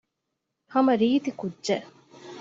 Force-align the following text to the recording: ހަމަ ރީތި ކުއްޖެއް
ހަމަ 0.73 0.93
ރީތި 1.01 1.31
ކުއްޖެއް 1.39 1.87